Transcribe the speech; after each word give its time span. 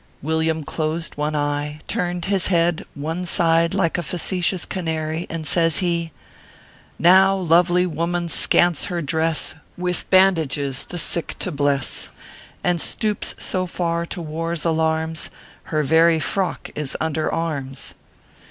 Villiam 0.23 0.63
closed 0.63 1.15
one 1.15 1.35
eye, 1.35 1.79
turned 1.87 2.25
his 2.25 2.47
head 2.47 2.85
one 2.95 3.23
side 3.23 3.75
like 3.75 3.99
a 3.99 4.01
facetious 4.01 4.65
canary, 4.65 5.27
and 5.29 5.45
says 5.45 5.77
he: 5.77 6.11
Now 6.97 7.35
lovely 7.35 7.85
woman 7.85 8.27
scants 8.27 8.85
her 8.85 9.03
dress, 9.03 9.53
with 9.77 10.09
bandages 10.09 10.85
the 10.85 10.97
sick 10.97 11.35
to 11.37 11.51
bless; 11.51 12.09
and 12.63 12.81
stoops 12.81 13.35
so 13.37 13.67
far 13.67 14.07
to 14.07 14.23
war 14.23 14.53
s 14.53 14.65
alarms, 14.65 15.29
her 15.65 15.83
very 15.83 16.19
frock 16.19 16.71
is 16.73 16.97
under 16.99 17.31
arms 17.31 17.93